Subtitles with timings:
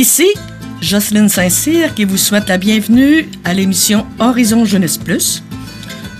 [0.00, 0.28] Ici,
[0.80, 5.42] Jocelyne Saint-Cyr qui vous souhaite la bienvenue à l'émission Horizon Jeunesse Plus.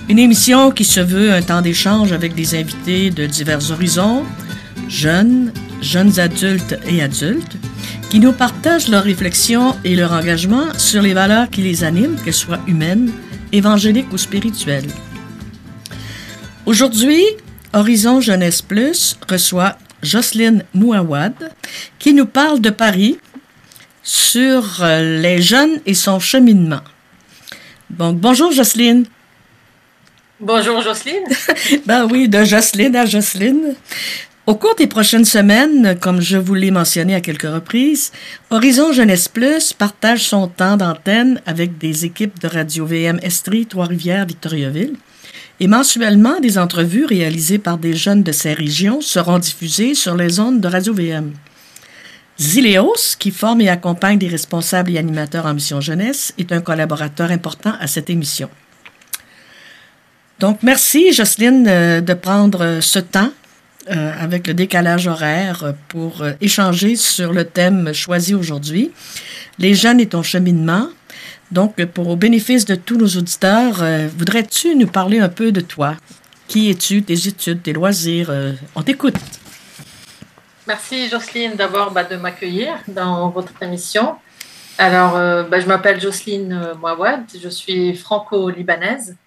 [0.07, 4.23] Une émission qui se veut un temps d'échange avec des invités de divers horizons,
[4.87, 5.51] jeunes,
[5.81, 7.57] jeunes adultes et adultes,
[8.11, 12.35] qui nous partagent leurs réflexions et leur engagement sur les valeurs qui les animent, qu'elles
[12.35, 13.11] soient humaines,
[13.51, 14.91] évangéliques ou spirituelles.
[16.67, 17.23] Aujourd'hui,
[17.73, 21.33] Horizon Jeunesse Plus reçoit Jocelyne Mouawad,
[21.97, 23.17] qui nous parle de Paris
[24.03, 26.81] sur euh, les jeunes et son cheminement.
[27.89, 29.05] Bonjour Jocelyne.
[30.39, 31.23] Bonjour Jocelyne.
[31.85, 33.75] ben oui, de Jocelyne à Jocelyne.
[34.47, 38.11] Au cours des prochaines semaines, comme je vous l'ai mentionné à quelques reprises,
[38.49, 44.25] Horizon Jeunesse Plus partage son temps d'antenne avec des équipes de Radio VM Estrie, Trois-Rivières,
[44.25, 44.95] Victoriaville.
[45.59, 50.39] Et mensuellement, des entrevues réalisées par des jeunes de ces régions seront diffusées sur les
[50.39, 51.33] ondes de Radio VM.
[52.41, 57.29] Zileos, qui forme et accompagne des responsables et animateurs en mission jeunesse, est un collaborateur
[57.29, 58.49] important à cette émission.
[60.39, 63.29] Donc, merci Jocelyne euh, de prendre ce temps
[63.91, 68.89] euh, avec le décalage horaire pour euh, échanger sur le thème choisi aujourd'hui,
[69.59, 70.87] les jeunes et ton cheminement.
[71.51, 73.83] Donc, pour au bénéfice de tous nos auditeurs,
[74.17, 75.97] voudrais-tu nous parler un peu de toi?
[76.47, 78.31] Qui es-tu, tes études, tes loisirs?
[78.73, 79.15] on t'écoute.
[80.67, 84.15] Merci Jocelyne d'abord bah, de m'accueillir dans votre émission.
[84.77, 85.13] Alors,
[85.47, 89.17] bah, je m'appelle Jocelyne Mouawad, je suis franco-libanaise.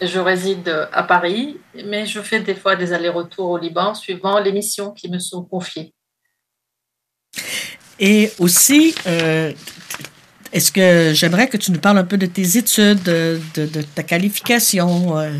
[0.00, 4.52] Je réside à Paris, mais je fais des fois des allers-retours au Liban suivant les
[4.52, 5.92] missions qui me sont confiées.
[8.00, 9.52] Et aussi, euh,
[10.52, 13.38] est-ce que j'aimerais que tu nous parles un peu de tes études, de,
[13.94, 15.18] ta qualification?
[15.18, 15.32] Euh?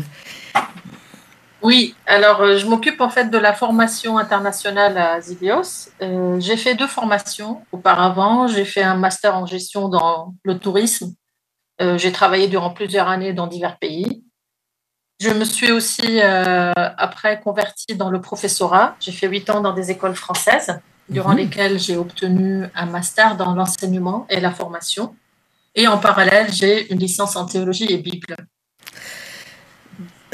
[1.61, 5.89] Oui, alors euh, je m'occupe en fait de la formation internationale à Zilios.
[6.39, 8.47] j'ai fait deux formations auparavant.
[8.47, 11.13] J'ai fait un master en gestion dans le tourisme.
[11.79, 14.23] j'ai travaillé durant plusieurs années dans divers pays.
[15.21, 18.95] Je me suis aussi euh, après convertie dans le professorat.
[18.99, 21.37] J'ai fait huit ans dans des écoles françaises, durant mhm.
[21.37, 25.15] lesquelles j'ai obtenu un master dans l'enseignement et la formation.
[25.75, 28.35] Et en parallèle, j'ai une licence en théologie et Bible.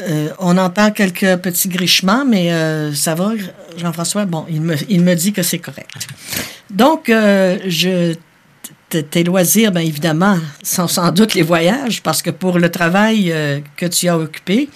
[0.00, 3.32] Euh, on entend quelques petits grichements, mais euh, ça va,
[3.76, 4.26] Jean-François?
[4.26, 6.06] Bon, il me, il me dit que c'est correct.
[6.70, 8.14] Donc, je
[8.88, 13.60] tes loisirs, bien évidemment, sont sans doute les voyages, parce que pour le travail euh,
[13.76, 14.68] que tu as occupé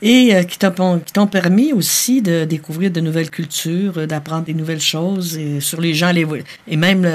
[0.00, 5.36] et euh, qui t'ont permis aussi de découvrir de nouvelles cultures, d'apprendre des nouvelles choses
[5.36, 6.26] et sur les gens les,
[6.68, 7.08] et même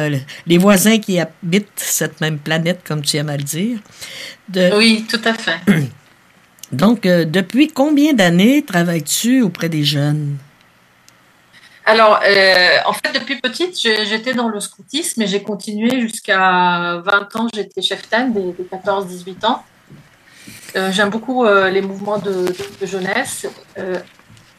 [0.48, 3.78] les voisins qui habitent cette même planète, comme tu aimes à le dire.
[4.78, 5.60] oui, tout à fait.
[6.74, 10.38] Donc, euh, depuis combien d'années travailles-tu auprès des jeunes?
[11.86, 17.36] Alors, euh, en fait, depuis petite, j'étais dans le scoutisme et j'ai continué jusqu'à 20
[17.36, 17.48] ans.
[17.54, 19.64] J'étais chef TAN des, 14-18 ans.
[20.76, 22.48] Euh, j'aime beaucoup les mouvements de,
[22.82, 23.46] jeunesse.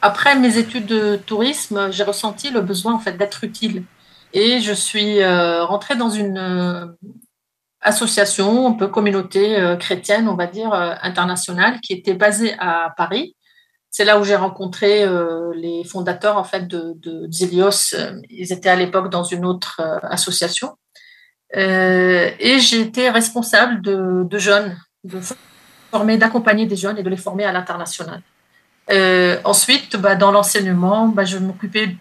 [0.00, 3.82] après mes études de tourisme, j'ai ressenti le besoin en fait d'être utile
[4.32, 6.94] et je suis rentrée dans une
[7.84, 13.36] association, un peu communauté chrétienne, on va dire internationale, qui était basée à Paris
[13.94, 17.94] c'est là où j'ai rencontré euh, les fondateurs en fait de, de Zilios.
[17.94, 20.76] Euh, ils étaient à l'époque dans une autre euh, association.
[21.52, 25.20] et été responsable de, jeunes, de
[25.92, 28.20] former, d'accompagner des jeunes et de les former à l'international.
[29.44, 31.96] ensuite, bah, dans l'enseignement, bah, je m'occupais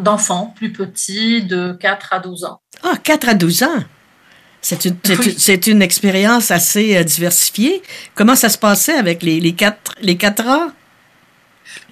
[0.00, 2.60] d'enfants plus petits, de 4 à 12 ans.
[2.82, 3.84] Ah, 4 à 12 ans?
[4.64, 4.96] C'est une,
[5.36, 7.82] c'est une, expérience assez diversifiée.
[8.14, 10.70] Comment ça se passait avec les, les, quatre, les quatre ans?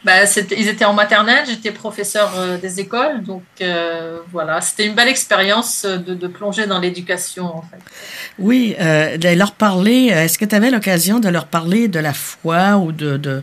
[0.05, 0.25] bah,
[0.57, 5.09] ils étaient en maternelle, j'étais professeur euh, des écoles, donc euh, voilà, c'était une belle
[5.09, 7.79] expérience euh, de, plonger dans l'éducation en fait.
[8.39, 12.79] Oui, de leur parler, est-ce que tu avais l'occasion de leur parler de la foi
[12.79, 13.43] ou de, de,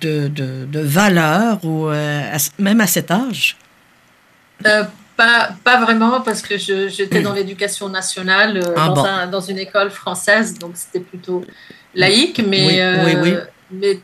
[0.00, 1.88] de, de, valeurs, ou
[2.58, 3.56] même à cet âge?
[5.16, 10.58] Pas, pas vraiment, parce que j'étais dans l'éducation nationale, ah, dans, dans, une école française,
[10.58, 11.44] donc c'était plutôt
[11.94, 13.34] laïque, mais, oui, oui,
[13.70, 14.00] mais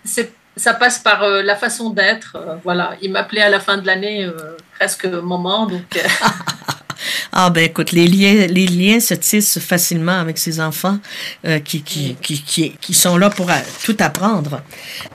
[0.58, 2.36] ça passe par euh, la façon d'être.
[2.36, 5.82] Euh, voilà, il m'appelait à la fin de l'année euh, presque maman, donc.
[7.32, 10.98] ah ben écoute, les liens, les liens se tissent facilement avec ces enfants
[11.64, 13.50] qui, qui, qui, qui, sont là pour
[13.84, 14.60] tout apprendre.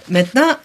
[0.09, 0.57] Maintenant,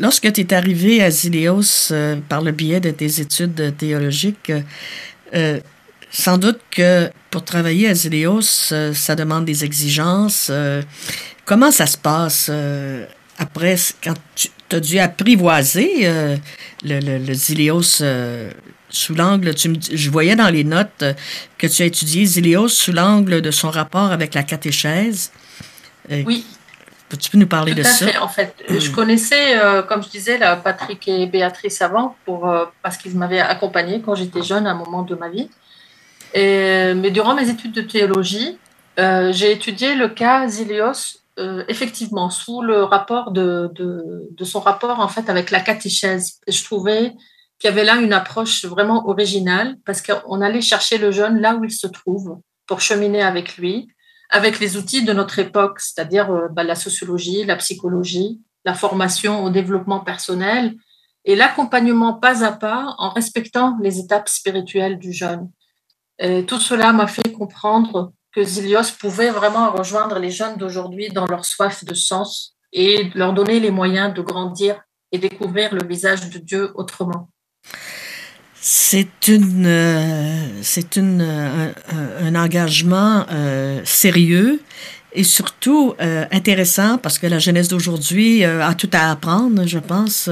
[0.00, 1.92] lorsque tu es arrivé à Zileos
[2.28, 4.52] par le biais de tes études théologiques,
[6.10, 10.50] sans doute que pour travailler à Zileos, ça demande des exigences.
[11.44, 12.50] comment ça se passe
[13.38, 16.36] après, quand tu as dû apprivoiser euh,
[16.84, 18.50] le, le, Zilios, euh,
[18.88, 21.04] sous l'angle, je voyais dans les notes
[21.58, 25.32] que tu as étudié Zélios sous l'angle de son rapport avec la catéchèse.
[26.10, 26.44] oui.
[27.18, 28.06] Tu peux nous parler de ça?
[28.06, 32.96] Fait, en fait, je connaissais, comme je disais, là, Patrick et Béatrice avant, pour, parce
[32.96, 35.50] qu'ils m'avaient accompagné quand j'étais jeune à un moment de ma vie.
[36.34, 38.58] Et, mais durant mes études de théologie,
[38.96, 45.08] j'ai étudié le cas Zélios euh, effectivement, sous le rapport de, de, son rapport en
[45.08, 47.14] fait avec la catéchèse, je trouvais
[47.58, 51.54] qu'il y avait là une approche vraiment originale parce qu'on allait chercher le jeune là
[51.54, 53.88] où il se trouve pour cheminer avec lui,
[54.32, 59.44] avec les outils de notre époque, c'est-à-dire euh, bah, la sociologie, la psychologie, la formation
[59.44, 60.74] au développement personnel
[61.24, 65.50] et l'accompagnement pas à pas en respectant les étapes spirituelles du jeune.
[66.46, 71.44] Tout cela m'a fait comprendre que Zilios pouvait vraiment rejoindre les jeunes d'aujourd'hui dans leur
[71.44, 74.80] soif de sens et leur donner les moyens de grandir
[75.12, 77.28] et découvrir le visage de Dieu autrement.
[78.64, 81.72] C'est une, euh, c'est une, un,
[82.20, 84.60] un, engagement euh, sérieux
[85.12, 90.30] et surtout euh, intéressant parce que la jeunesse d'aujourd'hui a tout à apprendre, je pense,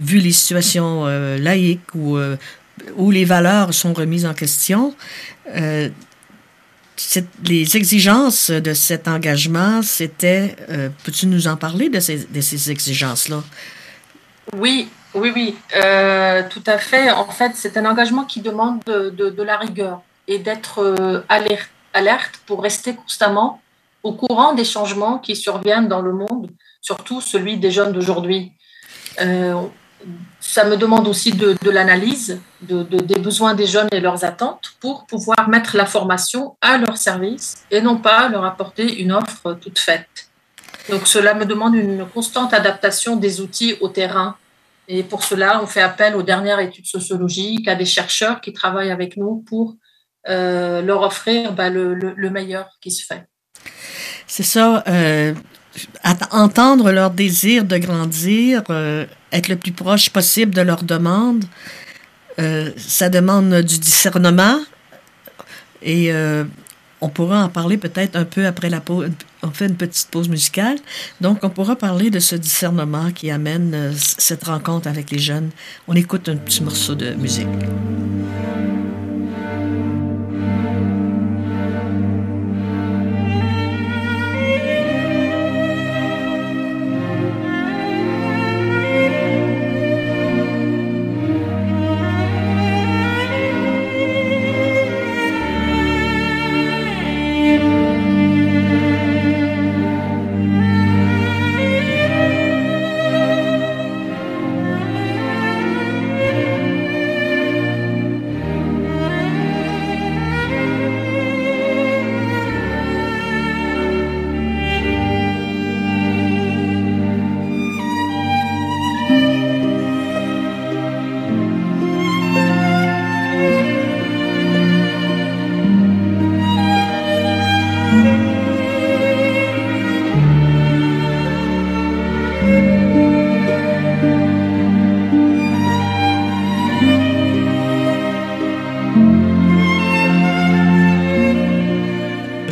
[0.00, 1.06] vu les situations
[1.38, 2.18] laïques où,
[2.96, 4.94] où les valeurs sont remises en question
[7.44, 12.70] les exigences de cet engagement, c'était, euh, peux-tu nous en parler de ces, de ces
[12.70, 13.42] exigences-là?
[14.56, 17.10] Oui, oui, oui, euh, tout à fait.
[17.10, 21.22] En fait, c'est un engagement qui demande de, la rigueur et d'être euh,
[21.92, 23.60] alerte, pour rester constamment
[24.02, 28.52] au courant des changements qui surviennent dans le monde, surtout celui des jeunes d'aujourd'hui
[30.40, 35.06] ça me demande aussi de, l'analyse de, des besoins des jeunes et leurs attentes pour
[35.06, 39.78] pouvoir mettre la formation à leur service et non pas leur apporter une offre toute
[39.78, 40.08] faite.
[40.88, 44.36] Donc cela me demande une constante adaptation des outils au terrain.
[44.88, 48.90] Et pour cela, on fait appel aux dernières études sociologiques, à des chercheurs qui travaillent
[48.90, 49.76] avec nous pour
[50.28, 53.26] euh, leur offrir bah, le, meilleur qui se fait.
[54.26, 54.82] C'est ça.
[54.88, 55.34] Euh,
[56.30, 61.44] entendre leur désir de grandir, euh, être le plus proche possible de leur demande,
[62.38, 64.58] euh, ça demande du discernement
[65.82, 66.10] et
[67.00, 69.10] on pourra en parler peut-être un peu après la pause.
[69.42, 70.78] On fait une petite pause musicale.
[71.20, 75.50] Donc, on pourra parler de ce discernement qui amène cette rencontre avec les jeunes.
[75.88, 77.46] On écoute un petit morceau de musique.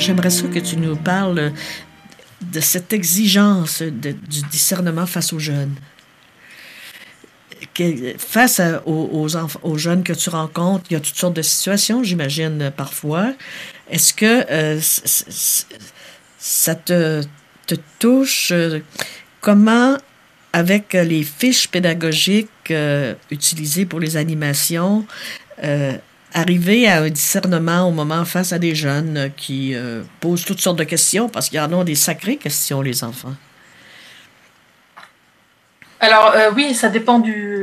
[0.05, 1.53] J'aimerais ça que tu nous parles
[2.43, 4.15] de cette exigence du
[4.51, 5.75] discernement face aux jeunes.
[8.19, 9.27] face aux,
[9.63, 13.33] aux, jeunes que tu rencontres, il y a toutes sortes de situations, j'imagine, parfois.
[13.91, 14.81] Est-ce que euh,
[16.39, 17.23] ça te,
[17.67, 18.53] te touche?
[19.41, 19.97] Comment,
[20.53, 25.07] avec les fiches pédagogiques euh, utilisées pour les animations,
[25.63, 25.93] euh,
[26.33, 29.77] arriver à un discernement au moment face à des jeunes qui
[30.19, 33.35] posent toutes sortes de questions, parce qu'il y en a des sacrées questions, les enfants.
[36.01, 37.54] Alors oui, ça dépend du,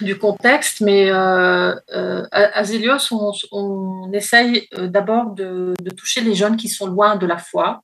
[0.00, 3.12] du contexte, mais euh, euh à Zélios,
[3.52, 7.82] on, essaye d'abord de, toucher les jeunes qui sont loin de la foi,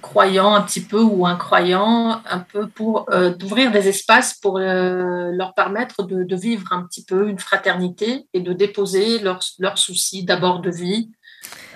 [0.00, 5.30] croyants un petit peu ou incroyants, un peu pour euh, d'ouvrir des espaces pour euh,
[5.32, 10.24] leur permettre de, vivre un petit peu une fraternité et de déposer leurs, leurs soucis
[10.24, 11.10] d'abord de vie,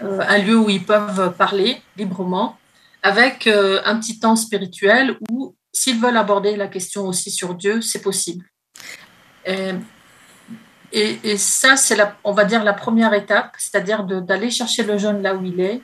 [0.02, 2.56] euh, un lieu où ils peuvent parler librement,
[3.02, 7.82] avec euh, un petit temps spirituel où s'ils veulent aborder la question aussi sur Dieu,
[7.82, 8.46] c'est possible.
[9.44, 9.74] Et,
[11.22, 15.34] et, ça, c'est on va dire la première étape, c'est-à-dire d'aller chercher le jeune là
[15.34, 15.82] où il est,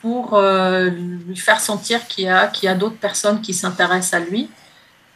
[0.00, 4.14] pour euh, lui faire sentir qu'il y a, qu'il y a d'autres personnes qui s'intéressent
[4.14, 4.48] à lui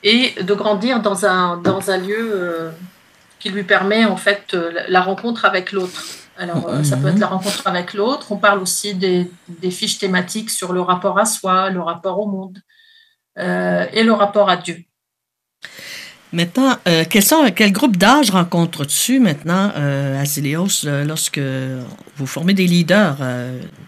[0.02, 2.70] et de grandir dans un, dans un lieu euh,
[3.38, 4.54] qui lui permet en fait
[4.88, 6.04] la rencontre avec l'autre.
[6.36, 8.32] Alors, ça peut être la rencontre avec l'autre.
[8.32, 9.30] On parle aussi des,
[9.70, 12.58] fiches thématiques sur le rapport à soi, le rapport au monde
[13.36, 14.84] et le rapport à Dieu.
[16.32, 21.40] Maintenant, euh, quel, quel groupe d'âge rencontres-tu maintenant euh, à euh, lorsque
[22.16, 23.16] vous formez des leaders?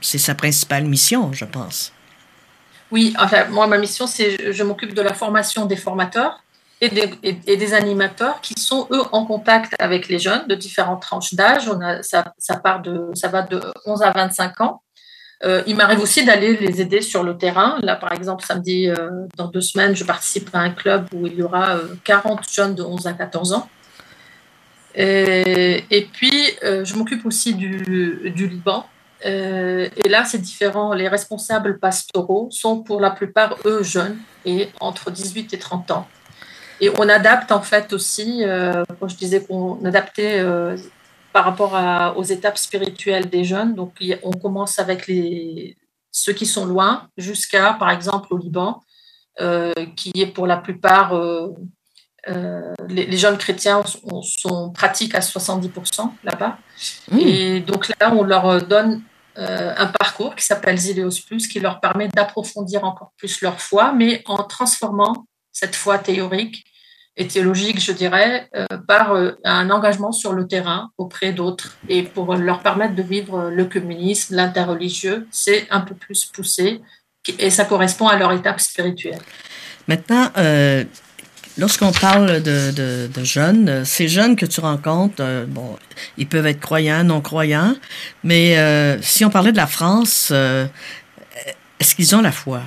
[0.01, 1.93] c'est sa principale mission, je pense.
[2.91, 6.43] Oui, enfin, moi, ma mission, c'est je m'occupe de la formation des formateurs
[6.81, 11.01] et des, et, des, animateurs qui sont, eux, en contact avec les jeunes de différentes
[11.01, 11.71] tranches d'âge.
[12.03, 14.82] Ça, ça, part de, ça va de 11 à 25 ans.
[15.45, 17.79] Euh, il m'arrive aussi d'aller les aider sur le terrain.
[17.83, 21.35] Là, par exemple, samedi, euh, dans deux semaines, je participe à un club où il
[21.35, 23.69] y aura 40 euh, jeunes de 11 à 14 ans.
[24.95, 28.87] Et, puis, je m'occupe aussi du, Liban.
[29.25, 30.93] et là, c'est différent.
[30.93, 36.07] Les responsables pastoraux sont pour la plupart, eux, jeunes et entre 18 et 30 ans.
[36.81, 38.43] Et on adapte en fait aussi,
[39.01, 40.45] quand je disais qu'on adaptait
[41.33, 43.75] par rapport aux étapes spirituelles des jeunes.
[43.75, 45.77] Donc, on commence avec les,
[46.13, 48.83] ceux qui sont loin jusqu'à, par exemple, au Liban,
[49.41, 51.49] euh, qui est pour la plupart, euh,
[52.29, 53.83] euh, les, jeunes chrétiens
[54.23, 56.59] sont, pratiques à 70% là-bas.
[57.11, 57.19] Mmh.
[57.19, 59.03] Et donc là, on leur donne
[59.35, 64.23] un parcours qui s'appelle Zileos Plus, qui leur permet d'approfondir encore plus leur foi, mais
[64.27, 66.67] en transformant cette foi théorique
[67.17, 72.03] et théologique, je dirais, euh, par euh, un engagement sur le terrain auprès d'autres et
[72.03, 76.81] pour leur permettre de vivre le communisme, l'interreligieux, c'est un peu plus poussé
[77.39, 79.21] et ça correspond à leur étape spirituelle.
[79.89, 80.85] Maintenant, euh,
[81.59, 85.77] lorsqu'on parle de, de, jeunes, ces jeunes que tu rencontres, bon,
[86.17, 87.77] ils peuvent être croyants, non croyants,
[88.25, 88.57] mais
[89.03, 92.63] si on parlait de la France, est-ce qu'ils ont la foi?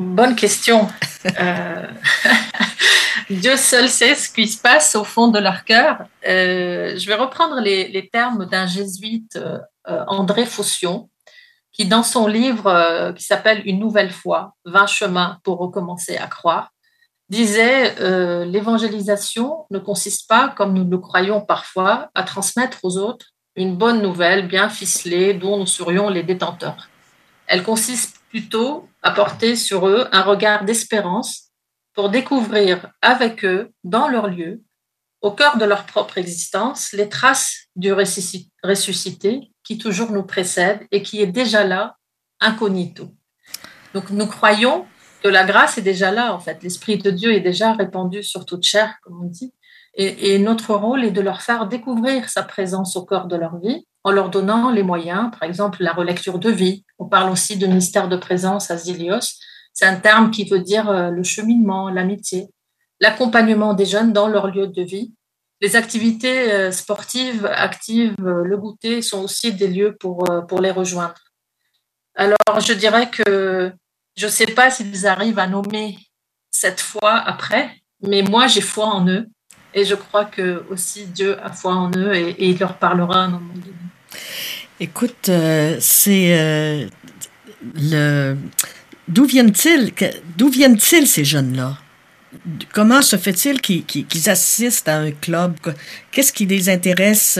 [0.00, 0.88] Bonne question.
[1.38, 1.86] Euh,
[3.30, 5.98] Dieu seul sait ce qui se passe au fond de leur cœur.
[6.26, 9.58] Euh, je vais reprendre les, termes d'un jésuite, euh,
[10.06, 11.10] André Faution,
[11.70, 16.70] qui dans son livre qui s'appelle Une nouvelle foi, 20 chemins pour recommencer à croire,
[17.28, 17.94] disait
[18.46, 24.00] l'évangélisation ne consiste pas, comme nous le croyons parfois, à transmettre aux autres une bonne
[24.00, 26.88] nouvelle bien ficelée dont nous serions les détenteurs.
[27.46, 31.50] Elle consiste plutôt à porter sur eux un regard d'espérance
[31.94, 34.62] pour découvrir avec eux, dans leur lieu,
[35.20, 41.02] au cœur de leur propre existence, les traces du ressuscité qui toujours nous précède et
[41.02, 41.96] qui est déjà là,
[42.40, 43.14] incognito.
[43.92, 44.86] Donc nous croyons
[45.22, 46.62] que la grâce est déjà là, en fait.
[46.62, 49.52] L'Esprit de Dieu est déjà répandu sur toute chair, comme on dit.
[49.94, 53.58] Et, et, notre rôle est de leur faire découvrir sa présence au cœur de leur
[53.58, 56.84] vie en leur donnant les moyens, par exemple la relecture de vie.
[57.00, 59.38] On parle aussi de mystère de présence à Zilios.
[59.72, 62.48] C'est un terme qui veut dire euh, le cheminement, l'amitié,
[63.00, 65.14] l'accompagnement des jeunes dans leur lieu de vie.
[65.62, 70.70] Les activités euh, sportives, actives, euh, le goûter sont aussi des lieux pour, pour les
[70.70, 71.14] rejoindre.
[72.14, 73.72] Alors, je dirais que
[74.16, 75.96] je ne sais pas s'ils arrivent à nommer
[76.50, 79.26] cette foi après, mais moi, j'ai foi en eux.
[79.72, 83.28] Et je crois que aussi Dieu a foi en eux et, il leur parlera un
[83.28, 83.72] moment donné.
[84.82, 86.86] Écoute, euh, c'est euh,
[87.74, 88.34] le
[89.06, 89.92] d'où viennent-ils
[90.38, 91.76] D'où viennent-ils ces jeunes-là?
[92.72, 95.56] Comment se fait-il qu'ils assistent à un club?
[96.10, 97.38] Qu'est-ce qui les intéresse?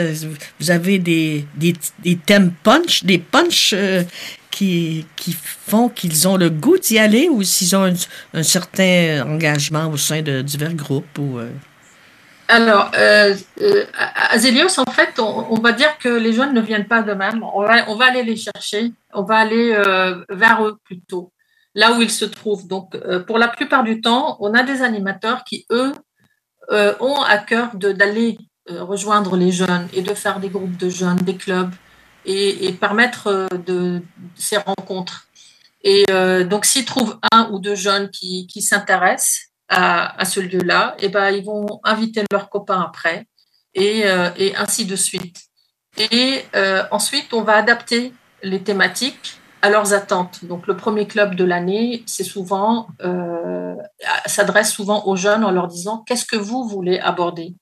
[0.58, 4.02] Vous avez des, des, thèmes punch, des punch euh,
[4.50, 5.34] qui, qui
[5.66, 7.94] font qu'ils ont le goût d'y aller ou s'ils ont
[8.34, 11.38] un, certain engagement au sein de divers groupes ou
[12.50, 16.88] alors, euh, euh, à Zélios, en fait, on, va dire que les jeunes ne viennent
[16.88, 17.44] pas d'eux-mêmes.
[17.54, 21.32] On va, on va aller les chercher, on va aller euh, vers eux plutôt,
[21.76, 22.66] là où ils se trouvent.
[22.66, 25.92] Donc, pour la plupart du temps, on a des animateurs qui, eux,
[27.00, 28.38] ont à cœur d'aller
[28.68, 31.72] rejoindre les jeunes et de faire des groupes de jeunes, des clubs
[32.24, 34.02] et, permettre de,
[34.34, 35.28] ces rencontres.
[35.82, 36.04] Et
[36.50, 41.44] donc, s'ils trouvent un ou deux jeunes qui s'intéressent, à, ce lieu-là, et ben ils
[41.44, 43.26] vont inviter leurs copains après
[43.74, 45.42] et, euh, ainsi de suite.
[45.96, 48.12] Et euh, ensuite, on va adapter
[48.42, 50.44] les thématiques à leurs attentes.
[50.44, 53.76] Donc, le premier club de l'année, c'est souvent euh,
[54.26, 57.54] s'adresse souvent aux jeunes en leur disant qu'est-ce que vous voulez aborder?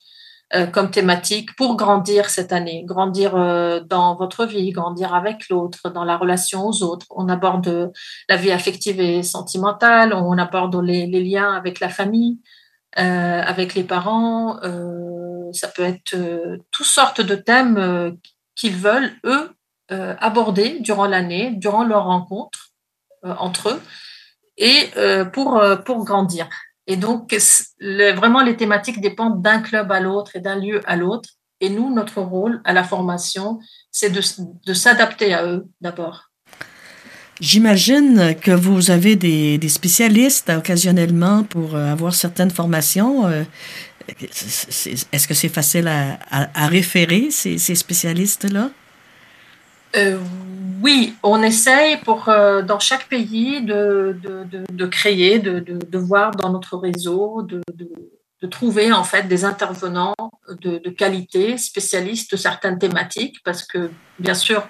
[0.73, 6.05] Comme thématique pour grandir cette année, grandir euh, dans votre vie, grandir avec l'autre, dans
[6.05, 7.07] la relation aux autres.
[7.11, 7.93] On aborde
[8.31, 12.39] la vie affective et sentimentale, on aborde les, liens avec la famille,
[12.99, 14.59] euh, avec les parents.
[15.53, 16.17] ça peut être
[16.71, 18.17] toutes sortes de thèmes
[18.57, 19.51] qu'ils veulent, eux,
[19.91, 22.71] aborder durant l'année, durant leur rencontre
[23.23, 23.83] entre eux,
[24.57, 24.91] et
[25.33, 26.49] pour, pour grandir.
[26.91, 27.37] Et donc,
[27.81, 31.29] vraiment, les thématiques dépendent d'un club à l'autre et d'un lieu à l'autre.
[31.61, 33.59] Et nous, notre rôle à la formation,
[33.93, 36.31] c'est de, s'adapter à eux d'abord.
[37.41, 43.27] J'imagine que vous avez des, spécialistes occasionnellement pour euh, avoir certaines formations.
[43.27, 43.45] Euh,
[44.09, 48.71] est-ce que c'est facile à, référer, ces, spécialistes-là?
[49.97, 50.19] Euh,
[50.83, 54.17] oui, on essaye pour, dans chaque pays de,
[54.71, 57.61] de créer, de, voir dans notre réseau, de,
[58.41, 60.15] de trouver en fait des intervenants
[60.61, 64.69] de, qualité, spécialistes de certaines thématiques, parce que bien sûr,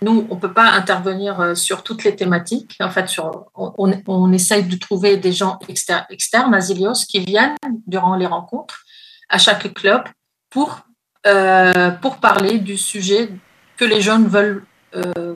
[0.00, 2.76] nous, on ne peut pas intervenir euh, sur toutes les thématiques.
[2.80, 7.56] En fait, sur, on, on, essaye de trouver des gens externes à Zilios qui viennent
[7.86, 8.84] durant les rencontres
[9.28, 10.04] à chaque club
[10.48, 10.80] pour,
[11.26, 13.28] euh, pour parler du sujet
[13.76, 14.64] que les jeunes veulent,
[14.94, 15.34] euh,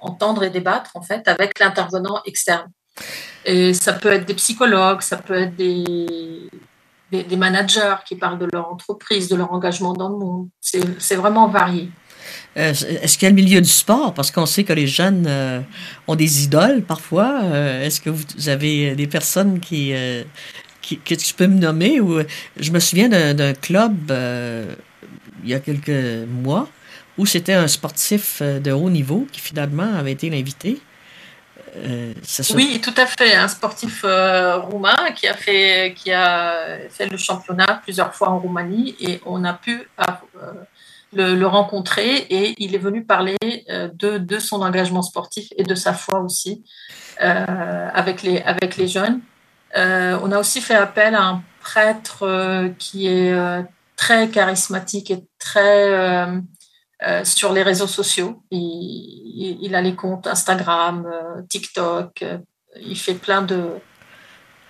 [0.00, 2.70] entendre et débattre en fait avec l'intervenant externe.
[3.44, 6.48] Et ça peut être des psychologues, ça peut être des,
[7.36, 10.48] managers qui parlent de leur entreprise, de leur engagement dans le monde.
[10.60, 11.90] C'est vraiment varié.
[12.56, 14.14] Euh, est-ce qu'il y a le milieu du sport?
[14.14, 15.60] Parce qu'on sait que les jeunes euh,
[16.06, 17.40] ont des idoles parfois.
[17.82, 19.92] Est-ce que vous avez des personnes qui,
[21.04, 22.00] que tu peux me nommer?
[22.00, 22.20] Ou,
[22.58, 24.12] je me souviens d'un club
[25.42, 26.68] il y a quelques mois
[27.18, 30.80] où c'était un sportif de haut niveau qui finalement avait été l'invité.
[31.76, 32.12] Euh,
[32.54, 33.34] oui, tout à fait.
[33.34, 38.38] Un sportif euh, roumain qui a, fait, qui a fait le championnat plusieurs fois en
[38.38, 40.52] Roumanie et on a pu euh,
[41.14, 43.36] le, rencontrer et il est venu parler
[43.94, 46.62] de, de, son engagement sportif et de sa foi aussi
[47.18, 49.20] avec, les, avec les jeunes.
[49.74, 53.34] on a aussi fait appel à un prêtre qui est
[53.96, 56.26] très charismatique et très
[57.04, 58.42] euh, sur les réseaux sociaux.
[58.50, 62.22] Il, a les comptes Instagram, euh, TikTok.
[62.22, 62.38] Euh,
[62.80, 63.70] il fait plein de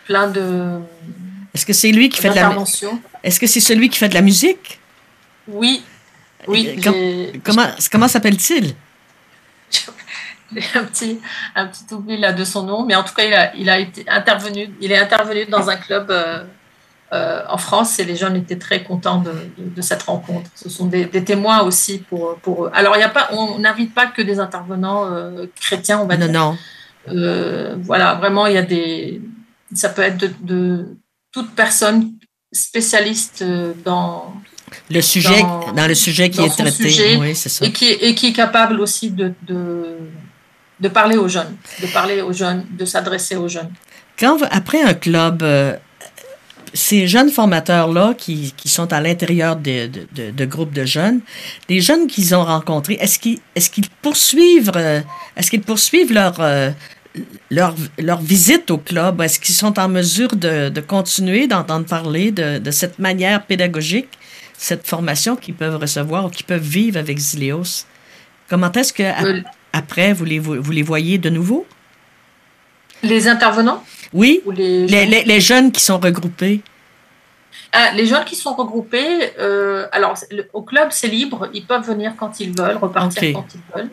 [0.06, 0.80] plein de.
[1.52, 2.54] Est-ce que c'est lui qui fait de la
[3.22, 4.80] Est-ce que c'est celui qui fait de la musique?
[5.46, 5.84] Oui.
[6.48, 6.80] Oui.
[7.44, 8.74] comment comment s'appelle-t-il?
[10.74, 11.18] Un petit,
[11.54, 13.78] un petit oubli là de son nom, mais en tout cas, il a, il a
[13.78, 16.12] été intervenu, il est intervenu dans un club
[17.12, 20.50] euh, en France et les jeunes étaient très contents de, cette rencontre.
[20.54, 22.70] Ce sont des, témoins aussi pour, pour eux.
[22.72, 26.26] Alors, y a pas, on n'invite pas que des intervenants euh, chrétiens, on va non,
[26.26, 26.40] dire.
[26.40, 26.58] Non,
[27.08, 29.20] euh, voilà, vraiment, il y a des.
[29.74, 30.96] Ça peut être de,
[31.32, 32.12] toute personne
[32.50, 33.44] spécialiste
[33.84, 34.32] dans.
[34.90, 35.42] Le sujet,
[35.76, 37.18] dans, le sujet qui est traité.
[37.18, 37.66] oui, ça.
[37.66, 39.98] Et, qui, et qui est capable aussi de, de,
[40.80, 43.70] de parler aux jeunes, de parler aux jeunes, de s'adresser aux jeunes.
[44.18, 45.44] Quand, après un club
[46.74, 51.20] ces jeunes formateurs-là qui, qui, sont à l'intérieur de, de, de, groupes de jeunes,
[51.68, 55.00] les jeunes qu'ils ont rencontrés, est-ce qu'ils est qu'ils poursuivent, euh,
[55.36, 56.70] est-ce qu'ils poursuivent leur, euh,
[57.50, 59.20] leur, leur, visite au club?
[59.20, 64.08] Est-ce qu'ils sont en mesure de, de continuer d'entendre parler de, de, cette manière pédagogique,
[64.56, 67.84] cette formation qu'ils peuvent recevoir ou qu'ils peuvent vivre avec Zilios?
[68.48, 69.40] Comment est-ce que euh,
[69.72, 71.66] après vous les, vous les voyez de nouveau?
[73.02, 73.82] Les intervenants?
[74.12, 76.62] Oui, les, les, jeunes qui sont regroupés.
[77.72, 80.14] Ah, les jeunes qui sont regroupés, euh, alors
[80.52, 83.90] au club c'est libre, ils peuvent venir quand ils veulent, repartir quand ils veulent.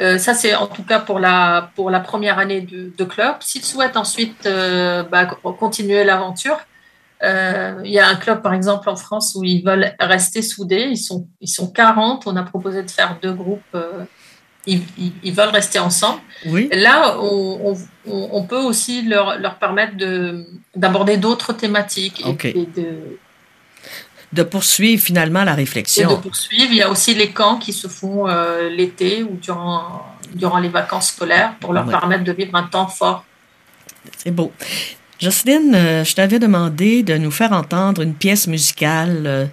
[0.00, 3.36] Euh, ça c'est en tout cas pour la, pour la première année de, club.
[3.40, 6.58] S'ils souhaitent ensuite euh, bah, continuer l'aventure,
[7.22, 10.96] il y a un club par exemple en France où ils veulent rester soudés, ils
[10.96, 13.76] sont, ils sont 40, on a proposé de faire deux groupes
[14.66, 16.20] ils, veulent rester ensemble.
[16.46, 16.68] Oui.
[16.72, 19.94] Là, on, peut aussi leur, leur permettre
[20.76, 23.18] d'aborder d'autres thématiques et, de,
[24.32, 26.10] de poursuivre finalement la réflexion.
[26.10, 26.68] Et de poursuivre.
[26.70, 30.68] Il y a aussi les camps qui se font euh, l'été ou durant, durant les
[30.68, 33.24] vacances scolaires pour leur permettre de vivre un temps fort.
[34.16, 34.52] C'est beau.
[35.20, 39.24] Jocelyne, euh, je t'avais demandé de nous faire entendre une pièce musicale.
[39.26, 39.46] Euh,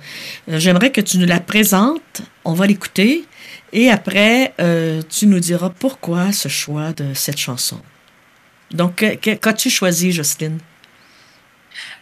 [0.48, 2.22] j'aimerais que tu nous la présentes.
[2.46, 3.26] On va l'écouter.
[3.74, 7.80] Et après, euh, tu nous diras pourquoi ce choix de cette chanson.
[8.72, 10.60] Donc, qu'as-tu choisi, Jocelyne?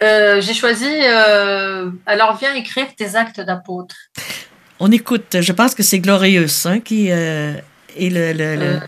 [0.02, 3.96] Euh, j'ai choisi euh, Alors viens écrire tes actes d'apôtre.
[4.80, 7.62] On écoute, je pense que c'est Glorieux hein, qui est
[7.98, 8.80] le, le, le,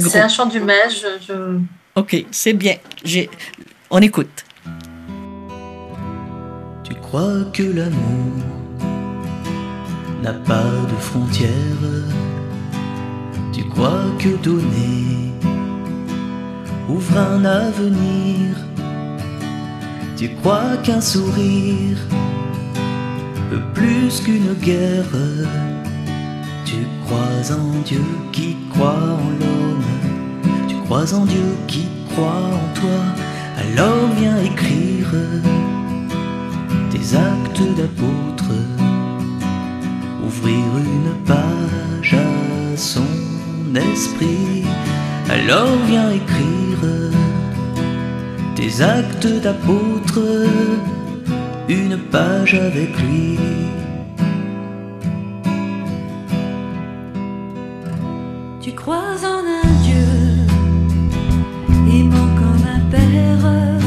[0.00, 0.80] C'est un chant du mai.
[0.88, 1.58] Je,
[1.96, 2.76] Ok, c'est bien.
[3.90, 4.44] On écoute.
[6.84, 8.49] Tu crois que l'amour
[10.22, 11.50] n'a pas de frontières.
[13.52, 15.32] Tu crois que donner
[16.88, 18.56] ouvre un avenir.
[20.16, 21.98] Tu crois qu'un sourire
[23.50, 25.16] peut plus qu'une guerre.
[26.64, 29.90] Tu crois en Dieu qui croit en l'homme.
[30.68, 33.00] Tu crois en Dieu qui croit en toi.
[33.60, 35.12] Alors viens écrire
[36.90, 38.52] tes actes d'apôtre,
[40.30, 40.64] ouvrir
[40.94, 43.12] une page à son
[43.74, 44.64] esprit.
[45.28, 46.82] Alors viens écrire
[48.54, 50.20] tes actes d'apôtre,
[51.68, 53.38] une page avec lui.
[58.60, 60.10] Tu crois en un Dieu,
[61.96, 63.79] aimant comme un père.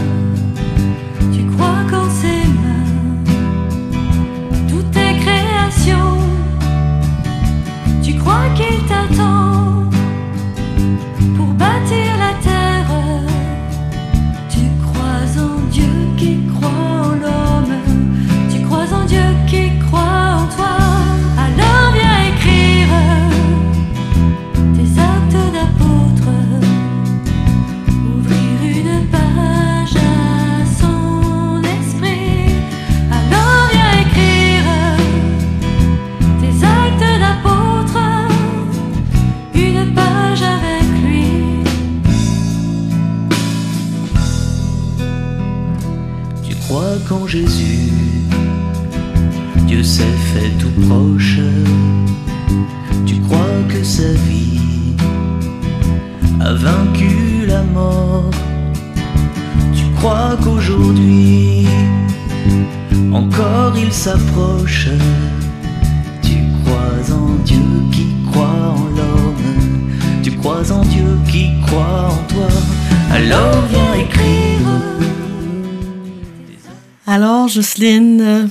[77.53, 78.47] Jocelyne, euh,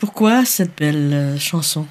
[0.00, 1.86] pourquoi cette belle euh, chanson?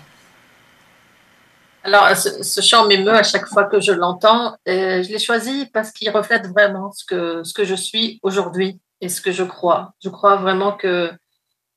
[1.84, 4.58] Alors, ce, chant m'émeut à chaque fois que je l'entends.
[4.67, 8.80] Euh, je l'ai choisi parce qu'il reflète vraiment ce que, ce que je suis aujourd'hui
[9.01, 9.93] et ce que je crois.
[10.04, 11.12] Je crois vraiment que,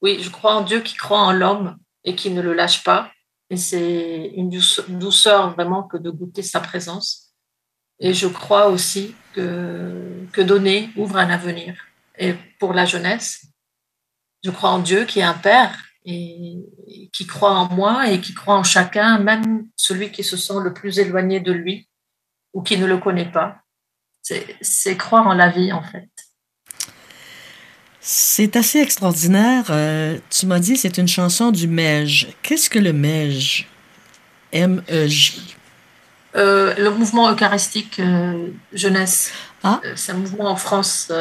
[0.01, 3.11] oui, je crois en Dieu qui croit en l'homme et qui ne le lâche pas.
[3.51, 7.35] Et c'est une douce- douceur vraiment que de goûter sa présence.
[8.01, 11.74] Et je crois aussi que, que donner ouvre un avenir.
[12.18, 13.42] Et pour la jeunesse,
[14.44, 16.57] je crois en Dieu qui est un Père et
[17.12, 20.72] qui croit en moi et qui croit en chacun, même celui qui se sent le
[20.72, 21.88] plus éloigné de lui
[22.55, 23.57] ou qui ne le connaît pas.
[24.61, 26.09] C'est croire en la vie, en fait.
[28.01, 29.66] C'est assez extraordinaire.
[29.70, 32.29] euh, tu m'as dit c'est une chanson du MEJ.
[32.42, 33.66] Qu'est-ce que le MEJ?
[34.53, 35.57] M-E-J.
[36.37, 39.81] Euh, le mouvement eucharistique euh, jeunesse, Ah.
[39.94, 41.12] c'est un mouvement en France,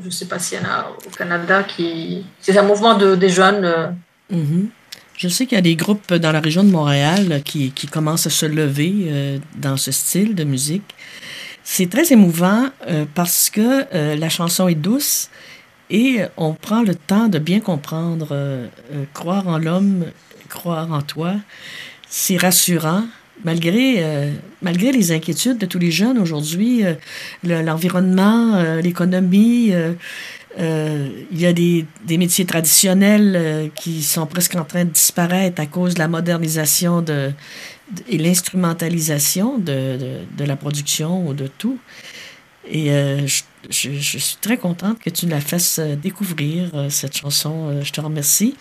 [0.00, 3.14] je ne sais pas s'il y en a au Canada, qui c'est un mouvement de,
[3.14, 3.64] des jeunes.
[3.64, 3.88] euh,
[4.30, 4.68] Mhm.
[5.16, 8.26] Je sais qu'il y a des groupes dans la région de Montréal qui, qui commencent
[8.26, 10.94] à se lever euh, dans ce style de musique.
[11.62, 13.84] C'est très émouvant euh, parce que
[14.16, 15.28] la chanson est douce
[15.90, 18.68] et on prend le temps de bien comprendre.
[19.12, 20.06] croire en l'homme,
[20.48, 21.34] croire en toi,
[22.08, 23.04] c'est rassurant.
[23.44, 26.94] Malgré, euh, malgré les inquiétudes de tous les jeunes aujourd'hui, euh,
[27.42, 29.94] le- l'environnement, euh, l'économie, euh,
[30.60, 31.86] euh, il y a des,
[32.18, 37.30] métiers traditionnels qui sont presque en train de disparaître à cause de la modernisation de,
[37.90, 41.78] de- et l'instrumentalisation de, de, de la production ou de tout.
[42.68, 47.16] Et euh, je, je, suis très contente que tu la fasses euh, découvrir, euh, cette
[47.16, 47.68] chanson.
[47.68, 48.54] Euh, je te remercie.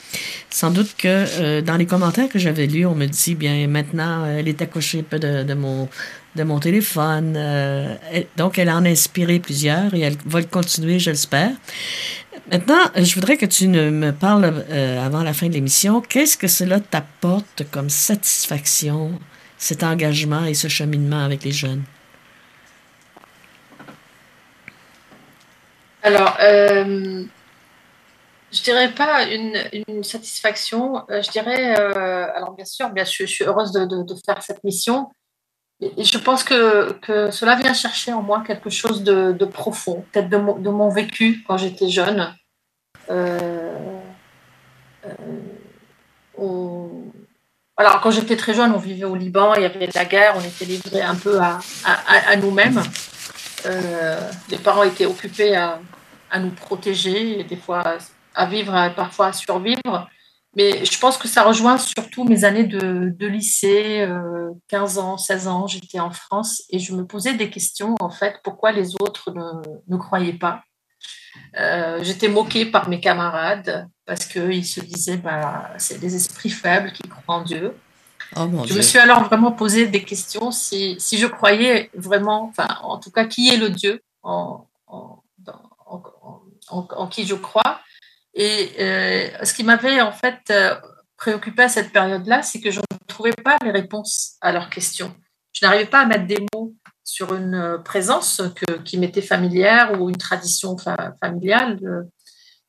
[0.49, 4.25] Sans doute que euh, dans les commentaires que j'avais lus, on me dit, bien, maintenant,
[4.25, 5.87] elle est accrochée de, de mon
[6.35, 7.35] de mon téléphone.
[7.37, 11.51] euh, elle- donc, elle en a inspiré plusieurs et elle va le continuer, je l'espère.
[12.51, 14.63] Maintenant, je voudrais que tu ne me parles
[15.03, 16.01] avant la fin de l'émission.
[16.01, 19.19] Qu'est-ce que cela t'apporte comme satisfaction,
[19.57, 21.83] cet engagement et ce cheminement avec les jeunes?
[26.03, 27.23] Alors, euh,
[28.51, 33.43] je dirais pas une, satisfaction, euh, je dirais, euh, alors bien sûr, bien je suis
[33.43, 35.09] heureuse de, faire cette mission.
[35.79, 40.29] Et je pense que, que cela vient chercher en moi quelque chose de, profond, peut-être
[40.29, 42.33] de mon, vécu quand j'étais jeune.
[43.09, 43.99] Euh,
[47.77, 50.41] Alors, quand j'étais très jeune, on vivait au Liban, il y avait la guerre, on
[50.41, 52.81] était livrés un peu à- à nous-mêmes.
[53.65, 55.79] Euh, les parents étaient occupés à,
[56.39, 57.83] nous protéger, et des fois
[58.33, 60.07] à vivre, parfois à survivre.
[60.55, 65.47] Mais je pense que ça rejoint surtout mes années de, lycée, euh, 15 ans, 16
[65.47, 69.31] ans, j'étais en France et je me posais des questions, en fait, pourquoi les autres
[69.31, 70.63] ne, ne croyaient pas.
[71.57, 76.91] Euh, j'étais moquée par mes camarades parce qu'ils se disaient, bah, c'est des esprits faibles
[76.91, 77.73] qui croient en Dieu.
[78.37, 78.77] Oh mon Je Dieu.
[78.77, 83.11] me suis alors vraiment posé des questions si, si je croyais vraiment, enfin, en tout
[83.11, 85.21] cas, qui est le Dieu en, en,
[86.69, 87.81] en- qui je crois.
[88.33, 90.75] Et euh, ce qui m'avait en fait euh,
[91.17, 95.13] préoccupé à cette période-là, c'est que je ne trouvais pas les réponses à leurs questions.
[95.51, 99.99] Je n'arrivais pas à mettre des mots sur une euh, présence que, qui m'était familière
[99.99, 101.77] ou une tradition fa- familiale.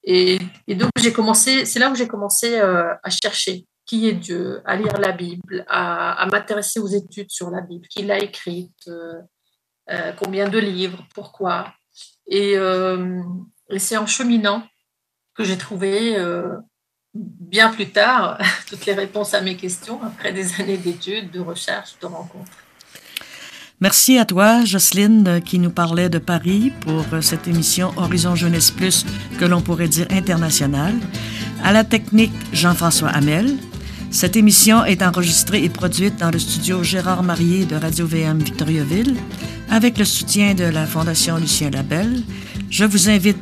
[0.03, 4.15] Et, et donc j'ai commencé, c'est là où j'ai commencé euh, à chercher qui est
[4.15, 8.89] Dieu, à lire la Bible, à, m'intéresser aux études sur la Bible, qui l'a écrite,
[8.89, 9.21] euh,
[9.91, 11.73] euh, combien de livres, pourquoi.
[12.27, 13.21] Et, euh,
[13.71, 14.63] et c'est en cheminant
[15.35, 16.17] que j'ai trouvé
[17.15, 21.99] bien plus tard toutes les réponses à mes questions après des années d'études, de recherche,
[22.01, 22.53] de rencontres.
[23.81, 29.05] Merci à toi, Jocelyne, qui nous parlait de Paris pour cette émission Horizon Jeunesse Plus,
[29.41, 30.95] que l'on pourrait dire internationale.
[31.65, 33.59] À la technique, Jean-François Hamel.
[34.13, 39.17] Cette émission est enregistrée et produite dans le studio Gérard Marié de Radio-VM Victoriaville,
[39.71, 42.23] avec le soutien de la Fondation Lucien Labelle.
[42.69, 43.39] Je vous invite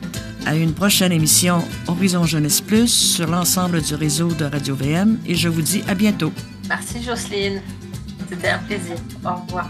[0.47, 5.49] à une prochaine émission Horizon Jeunesse Plus sur l'ensemble du réseau de Radio-VM et je
[5.49, 6.33] vous dis à bientôt.
[6.69, 7.61] Merci Jocelyne,
[8.29, 8.95] c'était un plaisir.
[9.25, 9.69] Au revoir.